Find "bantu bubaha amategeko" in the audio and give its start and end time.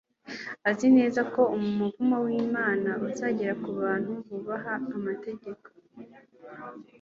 3.81-5.67